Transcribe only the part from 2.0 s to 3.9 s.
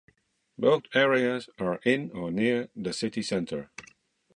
or near the city centre.